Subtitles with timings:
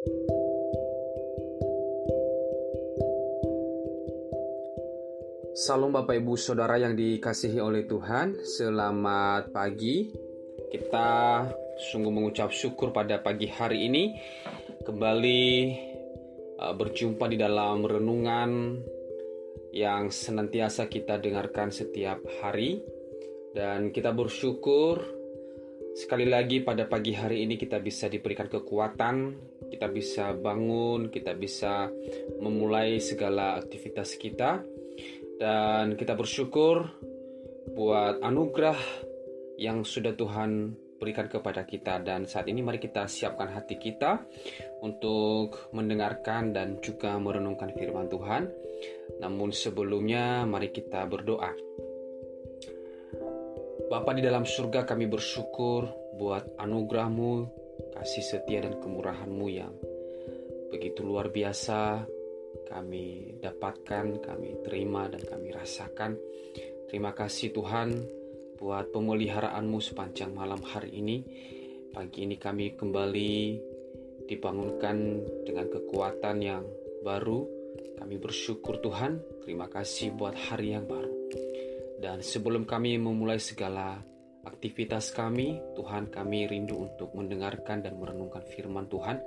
[0.00, 0.16] Salam
[5.92, 10.08] Bapak Ibu Saudara yang dikasihi oleh Tuhan Selamat pagi.
[10.72, 11.44] Kita
[11.76, 14.16] sungguh mengucap syukur pada pagi hari ini.
[14.88, 15.44] Kembali
[16.56, 18.80] uh, berjumpa di dalam renungan
[19.68, 22.80] Yang senantiasa kita dengarkan setiap hari.
[23.52, 25.20] Dan kita bersyukur
[25.92, 29.36] Sekali lagi pada pagi hari ini kita bisa diberikan kekuatan
[29.70, 31.86] Kita bisa bangun, kita bisa
[32.42, 34.60] memulai segala aktivitas kita
[35.38, 36.90] dan kita bersyukur
[37.72, 38.76] buat anugerah
[39.56, 44.20] yang sudah Tuhan berikan kepada kita dan saat ini mari kita siapkan hati kita
[44.84, 48.52] untuk mendengarkan dan juga merenungkan firman Tuhan.
[49.20, 51.52] Namun sebelumnya mari kita berdoa.
[53.90, 57.59] Bapa di dalam surga kami bersyukur buat anugerahmu,
[57.94, 59.72] kasih setia dan kemurahanmu yang
[60.70, 62.06] begitu luar biasa
[62.70, 66.14] kami dapatkan, kami terima, dan kami rasakan.
[66.86, 67.88] Terima kasih Tuhan
[68.58, 71.22] buat pemeliharaanmu sepanjang malam hari ini.
[71.90, 73.34] Pagi ini kami kembali
[74.30, 74.96] dibangunkan
[75.46, 76.62] dengan kekuatan yang
[77.02, 77.46] baru.
[77.98, 81.14] Kami bersyukur Tuhan, terima kasih buat hari yang baru.
[82.00, 84.00] Dan sebelum kami memulai segala
[84.44, 89.20] aktivitas kami, Tuhan kami rindu untuk mendengarkan dan merenungkan firman Tuhan.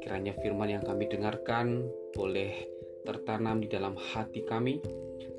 [0.00, 2.52] Kiranya firman yang kami dengarkan boleh
[3.04, 4.80] tertanam di dalam hati kami,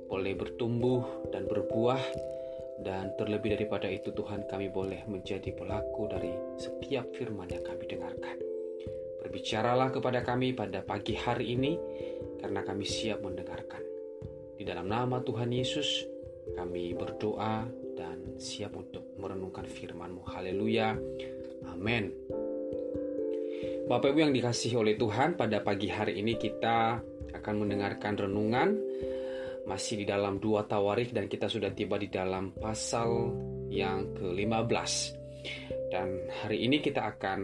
[0.09, 2.01] boleh bertumbuh dan berbuah,
[2.81, 8.37] dan terlebih daripada itu Tuhan kami boleh menjadi pelaku dari setiap firman yang kami dengarkan.
[9.19, 11.75] Berbicaralah kepada kami pada pagi hari ini,
[12.39, 13.83] karena kami siap mendengarkan.
[14.55, 16.07] Di dalam nama Tuhan Yesus,
[16.55, 17.67] kami berdoa
[17.99, 20.23] dan siap untuk merenungkan firman-Mu.
[20.23, 20.95] Haleluya.
[21.67, 22.07] Amin.
[23.91, 27.03] Bapak Ibu yang dikasihi oleh Tuhan, pada pagi hari ini kita
[27.35, 28.69] akan mendengarkan renungan
[29.67, 33.35] masih di dalam dua tawarik dan kita sudah tiba di dalam pasal
[33.67, 34.93] yang ke-15.
[35.89, 36.07] Dan
[36.45, 37.39] hari ini kita akan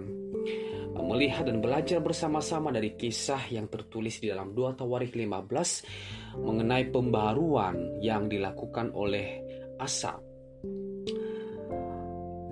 [1.03, 7.99] melihat dan belajar bersama-sama dari kisah yang tertulis di dalam dua tawarik 15 mengenai pembaruan
[7.99, 9.43] yang dilakukan oleh
[9.75, 10.24] Asa.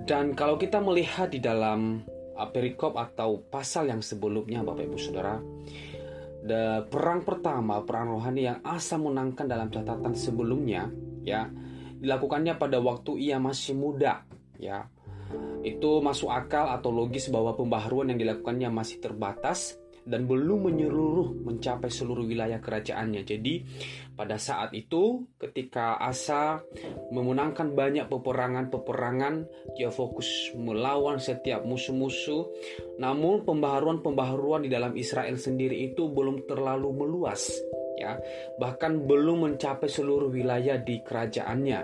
[0.04, 2.04] Dan kalau kita melihat di dalam
[2.34, 5.38] Uh, perikop atau pasal yang sebelumnya Bapak Ibu Saudara
[6.42, 10.90] the perang pertama perang rohani yang Asa menangkan dalam catatan sebelumnya
[11.22, 11.46] ya
[12.02, 14.26] dilakukannya pada waktu ia masih muda
[14.58, 14.90] ya.
[15.62, 21.88] Itu masuk akal atau logis bahwa pembaharuan yang dilakukannya masih terbatas dan belum menyeluruh mencapai
[21.88, 23.24] seluruh wilayah kerajaannya.
[23.24, 23.54] Jadi
[24.12, 26.60] pada saat itu ketika Asa
[27.10, 29.34] memenangkan banyak peperangan-peperangan,
[29.74, 32.52] dia fokus melawan setiap musuh-musuh.
[33.00, 37.50] Namun pembaharuan-pembaharuan di dalam Israel sendiri itu belum terlalu meluas
[37.94, 38.18] ya
[38.58, 41.80] bahkan belum mencapai seluruh wilayah di kerajaannya.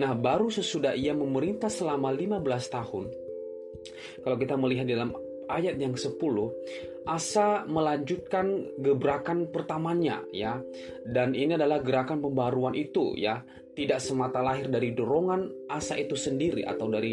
[0.00, 2.40] Nah, baru sesudah ia memerintah selama 15
[2.72, 3.06] tahun
[4.24, 5.12] kalau kita melihat dalam
[5.48, 6.18] ayat yang 10
[7.04, 10.56] Asa melanjutkan gebrakan pertamanya ya.
[11.04, 13.44] Dan ini adalah gerakan pembaruan itu ya.
[13.44, 17.12] Tidak semata lahir dari dorongan Asa itu sendiri atau dari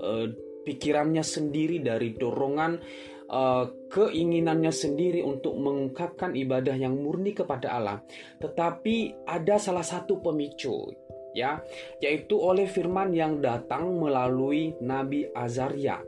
[0.00, 0.26] uh,
[0.64, 2.80] pikirannya sendiri dari dorongan
[3.28, 8.00] uh, keinginannya sendiri untuk mengungkapkan ibadah yang murni kepada Allah.
[8.40, 11.04] Tetapi ada salah satu pemicu
[11.36, 11.60] ya
[12.00, 16.00] yaitu oleh firman yang datang melalui Nabi Azaria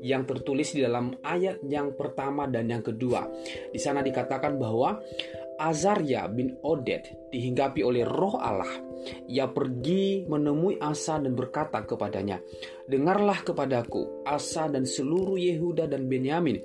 [0.00, 3.26] yang tertulis di dalam ayat yang pertama dan yang kedua.
[3.70, 4.98] Di sana dikatakan bahwa
[5.58, 8.70] Azaria bin Oded dihinggapi oleh roh Allah.
[9.28, 12.40] Ia pergi menemui Asa dan berkata kepadanya,
[12.88, 16.64] Dengarlah kepadaku, Asa dan seluruh Yehuda dan Benyamin.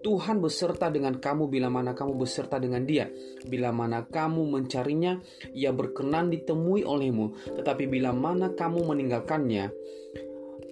[0.00, 3.10] Tuhan beserta dengan kamu bila mana kamu beserta dengan dia.
[3.44, 5.18] Bila mana kamu mencarinya,
[5.52, 7.36] ia berkenan ditemui olehmu.
[7.58, 9.74] Tetapi bila mana kamu meninggalkannya,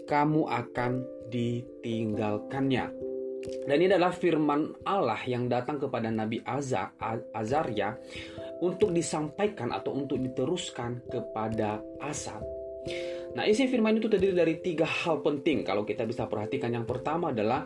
[0.09, 2.87] kamu akan ditinggalkannya.
[3.65, 6.93] Dan ini adalah firman Allah yang datang kepada Nabi Azar,
[7.33, 7.95] Azaria
[8.59, 12.43] untuk disampaikan atau untuk diteruskan kepada Asad.
[13.37, 16.75] Nah isi firman itu terdiri dari tiga hal penting kalau kita bisa perhatikan.
[16.75, 17.63] Yang pertama adalah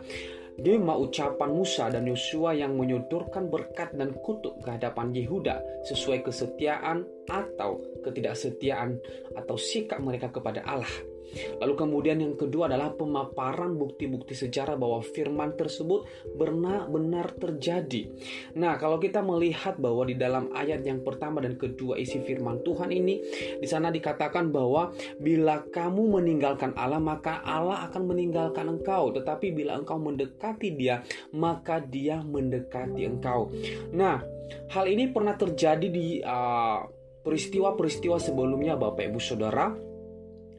[0.53, 7.01] Dema ucapan Musa dan Yosua yang menyodorkan berkat dan kutuk ke hadapan Yehuda sesuai kesetiaan
[7.25, 8.93] atau ketidaksetiaan
[9.33, 11.12] atau sikap mereka kepada Allah.
[11.61, 18.09] Lalu kemudian yang kedua adalah pemaparan bukti-bukti sejarah bahwa firman tersebut benar-benar terjadi.
[18.57, 22.89] Nah, kalau kita melihat bahwa di dalam ayat yang pertama dan kedua isi firman Tuhan
[22.93, 23.21] ini
[23.59, 29.77] di sana dikatakan bahwa bila kamu meninggalkan Allah maka Allah akan meninggalkan engkau, tetapi bila
[29.77, 31.01] engkau mendekati Dia
[31.33, 33.49] maka Dia mendekati engkau.
[33.93, 34.21] Nah,
[34.73, 36.83] hal ini pernah terjadi di uh,
[37.23, 39.92] peristiwa-peristiwa sebelumnya Bapak Ibu Saudara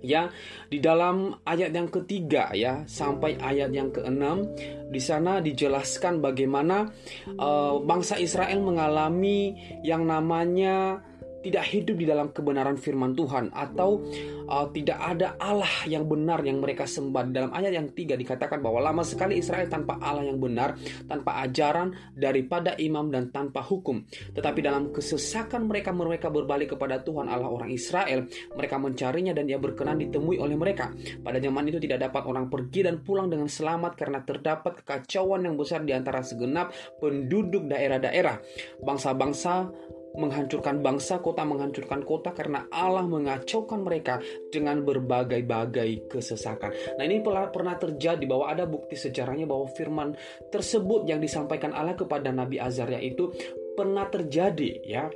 [0.05, 0.29] ya
[0.69, 4.45] di dalam ayat yang ketiga ya sampai ayat yang keenam
[4.93, 6.93] di sana dijelaskan bagaimana
[7.41, 11.01] uh, bangsa Israel mengalami yang namanya
[11.45, 14.01] tidak hidup di dalam kebenaran firman Tuhan atau
[14.49, 17.29] uh, tidak ada Allah yang benar yang mereka sembah.
[17.29, 21.93] Dalam ayat yang tiga dikatakan bahwa lama sekali Israel tanpa Allah yang benar, tanpa ajaran
[22.17, 24.01] daripada imam dan tanpa hukum.
[24.09, 28.25] Tetapi dalam kesesakan mereka mereka berbalik kepada Tuhan Allah orang Israel,
[28.57, 30.91] mereka mencarinya dan ia berkenan ditemui oleh mereka.
[31.21, 35.61] Pada zaman itu tidak dapat orang pergi dan pulang dengan selamat karena terdapat kekacauan yang
[35.61, 38.41] besar di antara segenap penduduk daerah-daerah.
[38.81, 39.69] Bangsa-bangsa
[40.15, 46.99] menghancurkan bangsa, kota menghancurkan kota karena Allah mengacaukan mereka dengan berbagai-bagai kesesakan.
[46.99, 50.15] Nah, ini pernah terjadi bahwa ada bukti sejarahnya bahwa firman
[50.51, 53.35] tersebut yang disampaikan Allah kepada Nabi Azaria itu
[53.75, 55.11] pernah terjadi ya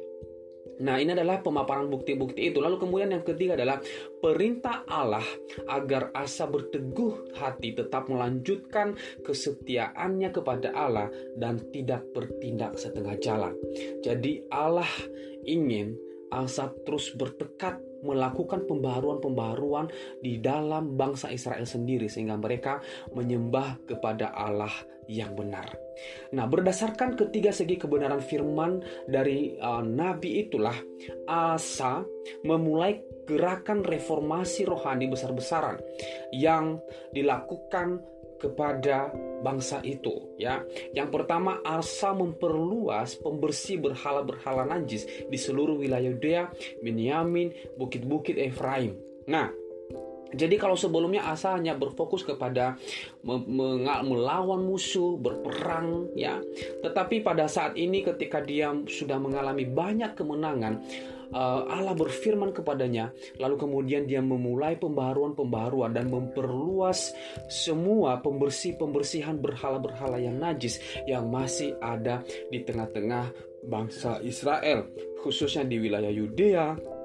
[0.78, 2.62] Nah, ini adalah pemaparan bukti-bukti itu.
[2.62, 3.82] Lalu kemudian yang ketiga adalah
[4.22, 5.24] perintah Allah
[5.66, 8.94] agar Asa berteguh hati tetap melanjutkan
[9.26, 13.54] kesetiaannya kepada Allah dan tidak bertindak setengah jalan.
[14.02, 14.88] Jadi Allah
[15.44, 19.90] ingin Asa terus bertekad melakukan pembaharuan-pembaharuan
[20.22, 22.78] di dalam bangsa Israel sendiri sehingga mereka
[23.10, 24.70] menyembah kepada Allah
[25.08, 25.72] yang benar.
[26.36, 30.76] Nah, berdasarkan ketiga segi kebenaran firman dari uh, nabi itulah
[31.26, 32.04] Asa
[32.44, 35.80] memulai gerakan reformasi rohani besar-besaran
[36.32, 36.80] yang
[37.12, 38.00] dilakukan
[38.38, 39.10] kepada
[39.42, 40.64] bangsa itu ya.
[40.94, 46.42] Yang pertama Asa memperluas pembersih berhala-berhala najis di seluruh wilayah Yudea,
[46.80, 48.96] Benyamin, bukit-bukit Efraim.
[49.28, 49.52] Nah,
[50.28, 52.76] jadi kalau sebelumnya Asa hanya berfokus kepada
[54.04, 56.44] melawan musuh, berperang ya.
[56.84, 60.84] Tetapi pada saat ini ketika dia sudah mengalami banyak kemenangan,
[61.32, 63.08] eh, Allah berfirman kepadanya,
[63.40, 67.16] lalu kemudian dia memulai pembaharuan-pembaharuan dan memperluas
[67.48, 70.76] semua pembersih-pembersihan berhala-berhala yang najis
[71.08, 72.20] yang masih ada
[72.52, 73.32] di tengah-tengah
[73.64, 74.92] bangsa Israel,
[75.24, 76.97] khususnya di wilayah Yudea,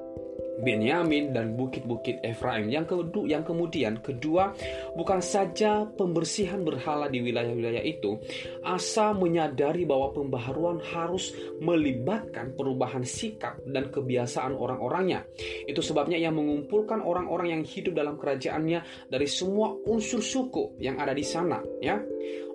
[0.61, 2.69] Benyamin dan bukit-bukit Efraim.
[2.69, 4.53] Yang kedua, yang kemudian kedua,
[4.93, 8.21] bukan saja pembersihan berhala di wilayah-wilayah itu,
[8.61, 15.25] Asa menyadari bahwa pembaharuan harus melibatkan perubahan sikap dan kebiasaan orang-orangnya.
[15.65, 21.17] Itu sebabnya ia mengumpulkan orang-orang yang hidup dalam kerajaannya dari semua unsur suku yang ada
[21.17, 21.97] di sana, ya.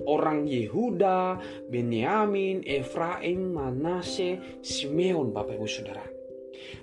[0.06, 6.17] Orang Yehuda, Benyamin, Efraim, Manase, Simeon, Bapak Ibu Saudara.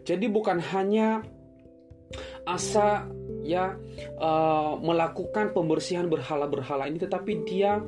[0.05, 1.23] Jadi bukan hanya
[2.45, 3.09] Asa
[3.41, 3.73] ya
[4.21, 7.81] uh, melakukan pembersihan berhala-berhala ini tetapi dia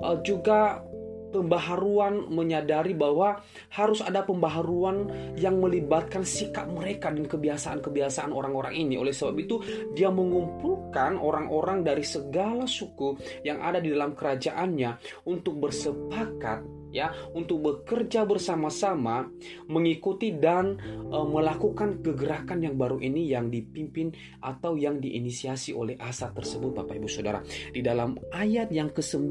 [0.00, 0.80] uh, juga
[1.28, 3.40] pembaharuan menyadari bahwa
[3.72, 8.96] harus ada pembaharuan yang melibatkan sikap mereka dan kebiasaan-kebiasaan orang-orang ini.
[8.96, 9.60] Oleh sebab itu,
[9.92, 17.60] dia mengumpulkan orang-orang dari segala suku yang ada di dalam kerajaannya untuk bersepakat ya untuk
[17.60, 19.28] bekerja bersama-sama
[19.68, 26.32] mengikuti dan e, melakukan kegerakan yang baru ini yang dipimpin atau yang diinisiasi oleh Asa
[26.32, 27.40] tersebut Bapak Ibu Saudara.
[27.44, 29.28] Di dalam ayat yang ke-9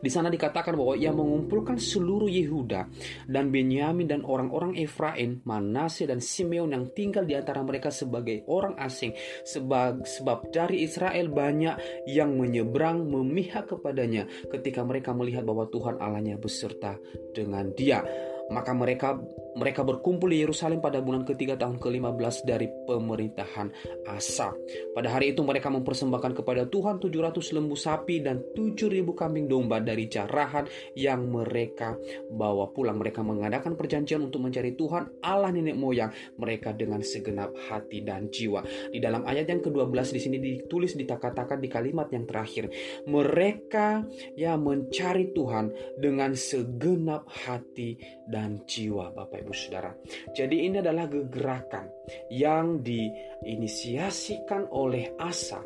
[0.00, 2.88] di sana dikatakan bahwa ia mengumpulkan seluruh Yehuda
[3.28, 8.80] dan Benyamin dan orang-orang Efraim, Manase dan Simeon yang tinggal di antara mereka sebagai orang
[8.80, 9.12] asing.
[9.44, 16.40] Sebab, sebab dari Israel banyak yang menyeberang memihak kepadanya ketika mereka melihat bahwa Tuhan Allahnya
[16.40, 16.96] beserta
[17.36, 18.00] dengan dia.
[18.48, 19.20] Maka mereka
[19.58, 23.68] mereka berkumpul di Yerusalem pada bulan ketiga tahun ke-15 dari pemerintahan
[24.06, 24.54] Asa.
[24.94, 30.06] Pada hari itu mereka mempersembahkan kepada Tuhan 700 lembu sapi dan 7000 kambing domba dari
[30.06, 31.98] jarahan yang mereka
[32.30, 33.02] bawa pulang.
[33.02, 38.62] Mereka mengadakan perjanjian untuk mencari Tuhan Allah nenek moyang mereka dengan segenap hati dan jiwa.
[38.94, 42.70] Di dalam ayat yang ke-12 di sini ditulis dikatakan di kalimat yang terakhir,
[43.10, 44.06] mereka
[44.38, 47.98] yang mencari Tuhan dengan segenap hati
[48.30, 49.92] dan jiwa Bapak Saudara.
[50.32, 51.88] Jadi ini adalah gerakan
[52.32, 55.60] yang diinisiasikan oleh Asa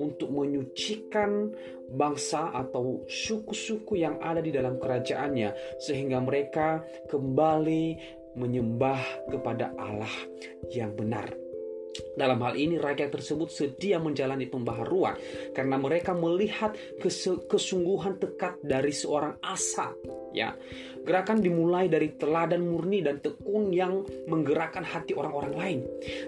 [0.00, 1.52] untuk menyucikan
[1.92, 7.84] bangsa atau suku-suku yang ada di dalam kerajaannya sehingga mereka kembali
[8.36, 10.12] menyembah kepada Allah
[10.72, 11.47] yang benar.
[12.18, 15.18] Dalam hal ini rakyat tersebut sedia menjalani pembaharuan
[15.54, 16.74] karena mereka melihat
[17.48, 19.94] kesungguhan tekad dari seorang asa.
[20.36, 20.52] Ya,
[21.08, 25.78] gerakan dimulai dari teladan murni dan tekun yang menggerakkan hati orang-orang lain.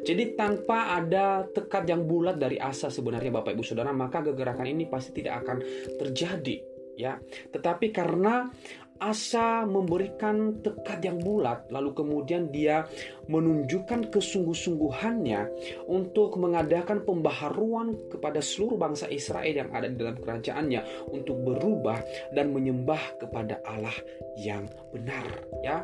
[0.09, 4.89] Jadi tanpa ada tekad yang bulat dari asa sebenarnya Bapak Ibu Saudara, maka kegerakan ini
[4.89, 5.59] pasti tidak akan
[6.01, 6.57] terjadi
[6.97, 7.17] ya.
[7.53, 8.49] Tetapi karena
[9.01, 12.85] Asa memberikan tekad yang bulat, lalu kemudian dia
[13.33, 15.49] menunjukkan kesungguh-sungguhannya
[15.89, 21.97] untuk mengadakan pembaharuan kepada seluruh bangsa Israel yang ada di dalam kerajaannya untuk berubah
[22.37, 23.97] dan menyembah kepada Allah
[24.37, 25.25] yang benar
[25.65, 25.81] ya.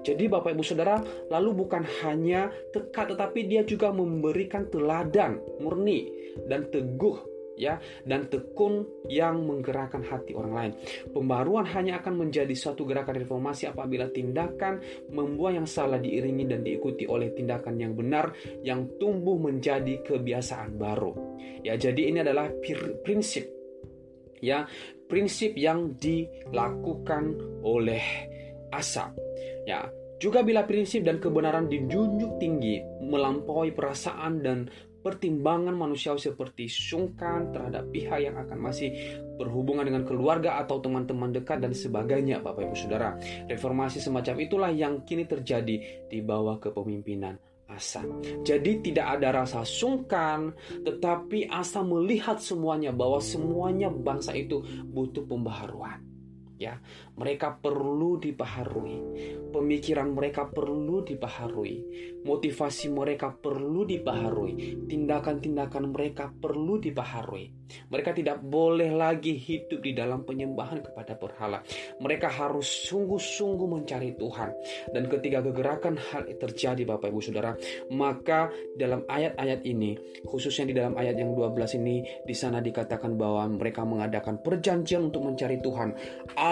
[0.00, 6.08] Jadi Bapak Ibu Saudara, lalu bukan hanya tekad tetapi dia juga memberikan teladan murni
[6.48, 10.72] dan teguh ya dan tekun yang menggerakkan hati orang lain.
[11.10, 17.06] Pembaruan hanya akan menjadi suatu gerakan reformasi apabila tindakan membuat yang salah diiringi dan diikuti
[17.06, 18.34] oleh tindakan yang benar
[18.66, 21.14] yang tumbuh menjadi kebiasaan baru.
[21.64, 22.50] Ya, jadi ini adalah
[23.06, 23.54] prinsip
[24.44, 24.68] ya,
[25.08, 28.04] prinsip yang dilakukan oleh
[28.68, 29.14] Asa.
[29.64, 29.88] Ya,
[30.20, 34.58] juga bila prinsip dan kebenaran dijunjung tinggi melampaui perasaan dan
[35.04, 38.88] pertimbangan manusiawi seperti sungkan terhadap pihak yang akan masih
[39.36, 43.12] berhubungan dengan keluarga atau teman-teman dekat dan sebagainya Bapak Ibu Saudara.
[43.44, 47.36] Reformasi semacam itulah yang kini terjadi di bawah kepemimpinan
[47.68, 48.04] Asa.
[48.44, 50.52] Jadi tidak ada rasa sungkan,
[50.84, 56.13] tetapi Asa melihat semuanya bahwa semuanya bangsa itu butuh pembaharuan.
[56.64, 56.80] Ya,
[57.20, 58.96] mereka perlu dipaharui.
[59.52, 61.76] Pemikiran mereka perlu dipaharui.
[62.24, 64.80] Motivasi mereka perlu dipaharui.
[64.88, 67.52] Tindakan-tindakan mereka perlu dipaharui.
[67.92, 71.60] Mereka tidak boleh lagi hidup di dalam penyembahan kepada berhala.
[72.00, 74.50] Mereka harus sungguh-sungguh mencari Tuhan.
[74.88, 77.52] Dan ketika kegerakan hal terjadi Bapak Ibu Saudara,
[77.92, 83.46] maka dalam ayat-ayat ini, khususnya di dalam ayat yang 12 ini, di sana dikatakan bahwa
[83.52, 85.92] mereka mengadakan perjanjian untuk mencari Tuhan.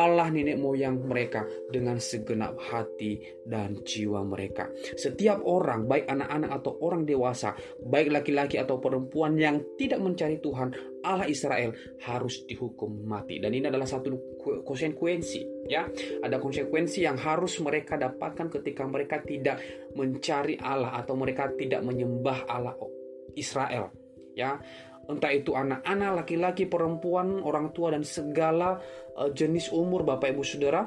[0.03, 4.67] Allah nenek moyang mereka dengan segenap hati dan jiwa mereka.
[4.99, 7.55] Setiap orang, baik anak-anak atau orang dewasa,
[7.87, 10.75] baik laki-laki atau perempuan yang tidak mencari Tuhan,
[11.07, 11.71] Allah Israel
[12.03, 13.39] harus dihukum mati.
[13.39, 14.11] Dan ini adalah satu
[14.43, 15.87] konsekuensi ya
[16.23, 19.63] ada konsekuensi yang harus mereka dapatkan ketika mereka tidak
[19.95, 22.75] mencari Allah atau mereka tidak menyembah Allah
[23.39, 23.95] Israel
[24.35, 24.59] ya
[25.09, 28.79] entah itu anak-anak, laki-laki, perempuan, orang tua dan segala
[29.19, 30.83] uh, jenis umur Bapak Ibu Saudara.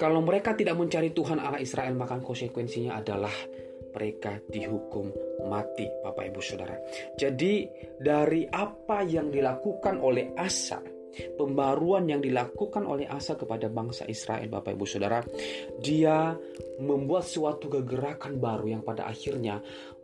[0.00, 3.32] Kalau mereka tidak mencari Tuhan Allah Israel, maka konsekuensinya adalah
[3.92, 5.12] mereka dihukum
[5.44, 6.76] mati Bapak Ibu Saudara.
[7.18, 7.68] Jadi
[8.00, 14.78] dari apa yang dilakukan oleh Asa pembaruan yang dilakukan oleh Asa kepada bangsa Israel Bapak
[14.78, 15.18] Ibu Saudara
[15.82, 16.34] dia
[16.78, 19.58] membuat suatu kegerakan baru yang pada akhirnya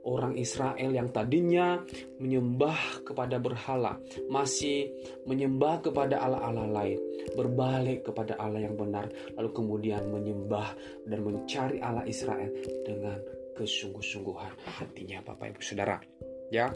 [0.06, 1.82] orang Israel yang tadinya
[2.22, 3.98] menyembah kepada berhala,
[4.30, 4.88] masih
[5.26, 6.98] menyembah kepada Allah-Allah lain,
[7.34, 10.72] berbalik kepada Allah yang benar, lalu kemudian menyembah
[11.10, 12.48] dan mencari Allah Israel
[12.86, 13.18] dengan
[13.58, 15.98] kesungguh-sungguhan hatinya Bapak Ibu Saudara.
[16.54, 16.70] Ya,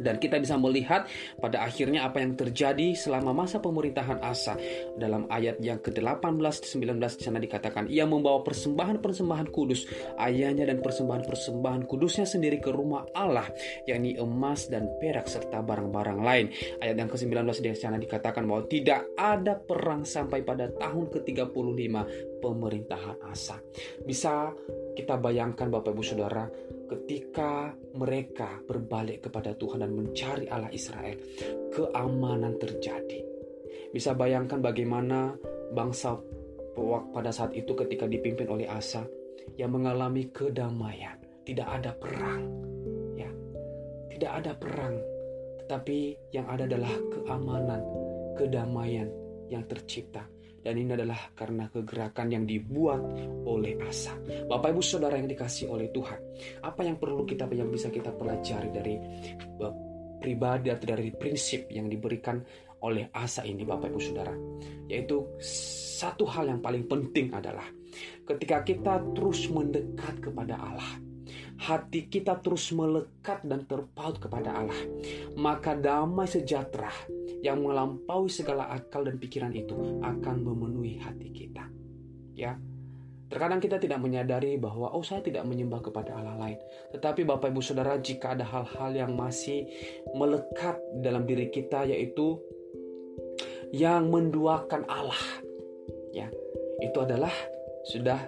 [0.00, 1.06] dan kita bisa melihat
[1.38, 4.56] pada akhirnya apa yang terjadi selama masa pemerintahan Asa.
[4.96, 6.20] Dalam ayat yang ke-18
[6.64, 9.86] 19 di sana dikatakan ia membawa persembahan-persembahan kudus
[10.18, 13.48] ayahnya dan persembahan-persembahan kudusnya sendiri ke rumah Allah
[13.86, 16.46] yakni emas dan perak serta barang-barang lain.
[16.80, 21.94] Ayat yang ke-19 di sana dikatakan bahwa tidak ada perang sampai pada tahun ke-35
[22.40, 23.56] pemerintahan Asa.
[24.04, 24.52] Bisa
[24.94, 26.46] kita bayangkan Bapak Ibu Saudara
[26.84, 31.16] ketika mereka berbalik kepada Tuhan dan mencari Allah Israel,
[31.72, 33.20] keamanan terjadi.
[33.94, 35.38] Bisa bayangkan bagaimana
[35.72, 36.18] bangsa
[37.14, 39.06] pada saat itu ketika dipimpin oleh Asa
[39.54, 42.42] yang mengalami kedamaian, tidak ada perang.
[43.14, 43.30] Ya.
[44.10, 44.98] Tidak ada perang,
[45.64, 45.98] tetapi
[46.34, 47.82] yang ada adalah keamanan,
[48.34, 49.08] kedamaian
[49.46, 50.33] yang tercipta
[50.64, 53.04] dan ini adalah karena kegerakan yang dibuat
[53.44, 54.16] oleh asa.
[54.48, 56.16] Bapak Ibu Saudara yang dikasih oleh Tuhan.
[56.64, 58.96] Apa yang perlu kita yang bisa kita pelajari dari
[59.60, 59.74] uh,
[60.16, 62.40] pribadi atau dari prinsip yang diberikan
[62.80, 64.32] oleh asa ini Bapak Ibu Saudara.
[64.88, 65.36] Yaitu
[66.00, 67.68] satu hal yang paling penting adalah
[68.24, 71.13] ketika kita terus mendekat kepada Allah
[71.60, 74.80] hati kita terus melekat dan terpaut kepada Allah,
[75.38, 76.90] maka damai sejahtera
[77.44, 81.64] yang melampaui segala akal dan pikiran itu akan memenuhi hati kita.
[82.34, 82.58] Ya.
[83.24, 86.58] Terkadang kita tidak menyadari bahwa oh saya tidak menyembah kepada Allah lain.
[86.94, 89.66] Tetapi Bapak Ibu Saudara jika ada hal-hal yang masih
[90.14, 92.38] melekat dalam diri kita yaitu
[93.74, 95.18] yang menduakan Allah.
[96.14, 96.30] Ya.
[96.78, 97.32] Itu adalah
[97.90, 98.22] sudah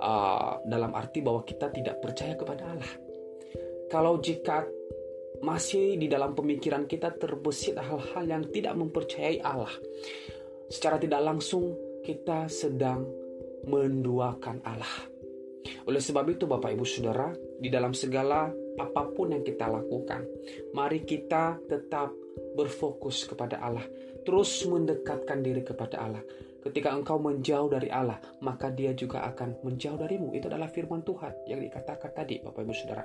[0.00, 2.92] uh, dalam arti bahwa kita tidak percaya kepada Allah.
[3.92, 4.64] Kalau jika
[5.40, 9.72] masih di dalam pemikiran kita terbesit hal-hal yang tidak mempercayai Allah,
[10.68, 13.04] secara tidak langsung kita sedang
[13.68, 14.96] menduakan Allah.
[15.84, 18.48] Oleh sebab itu Bapak Ibu Saudara, di dalam segala
[18.80, 20.24] apa pun yang kita lakukan,
[20.72, 22.12] mari kita tetap
[22.56, 23.84] berfokus kepada Allah,
[24.24, 26.24] terus mendekatkan diri kepada Allah.
[26.60, 30.36] Ketika engkau menjauh dari Allah, maka dia juga akan menjauh darimu.
[30.36, 33.04] Itu adalah firman Tuhan yang dikatakan tadi, Bapak Ibu Saudara.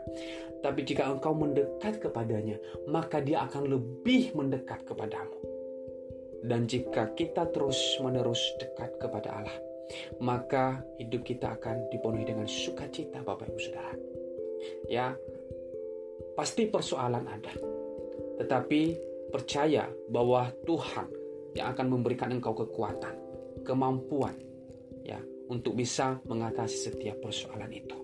[0.60, 2.60] Tapi jika engkau mendekat kepadanya,
[2.92, 5.40] maka dia akan lebih mendekat kepadamu.
[6.46, 9.58] Dan jika kita terus-menerus dekat kepada Allah,
[10.20, 13.96] maka hidup kita akan dipenuhi dengan sukacita Bapak Ibu Saudara.
[14.92, 15.16] Ya,
[16.36, 17.54] pasti persoalan ada.
[18.44, 18.82] Tetapi
[19.32, 21.08] percaya bahwa Tuhan
[21.56, 23.25] yang akan memberikan engkau kekuatan,
[23.65, 24.38] kemampuan
[25.01, 25.17] ya
[25.50, 27.98] untuk bisa mengatasi setiap persoalan itu.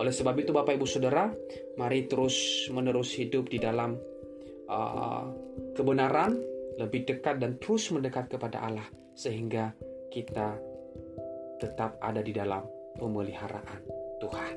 [0.00, 1.28] Oleh sebab itu Bapak Ibu Saudara,
[1.76, 3.96] mari terus menerus hidup di dalam
[4.68, 5.24] uh,
[5.76, 6.40] kebenaran,
[6.80, 9.76] lebih dekat dan terus mendekat kepada Allah sehingga
[10.08, 10.56] kita
[11.60, 12.64] tetap ada di dalam
[12.96, 13.80] pemeliharaan
[14.24, 14.54] Tuhan.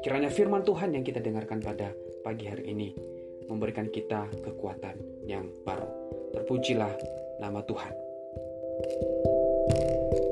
[0.00, 1.92] Kiranya firman Tuhan yang kita dengarkan pada
[2.24, 2.88] pagi hari ini
[3.46, 5.86] memberikan kita kekuatan yang baru.
[6.34, 6.92] Terpujilah
[7.38, 7.94] nama Tuhan.
[8.76, 9.35] thank you
[9.68, 10.25] you